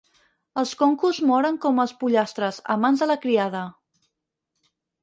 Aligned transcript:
Els 0.61 0.71
concos 0.79 1.19
moren 1.31 1.59
com 1.67 1.83
els 1.85 1.95
pollastres, 2.01 2.61
a 2.77 2.81
mans 2.87 3.05
de 3.05 3.13
la 3.13 3.21
criada. 3.29 3.65